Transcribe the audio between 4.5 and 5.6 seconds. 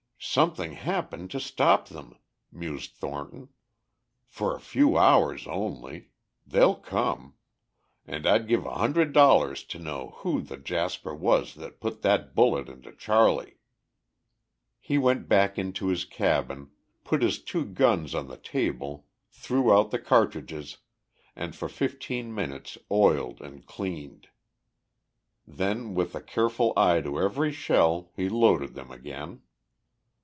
a few hours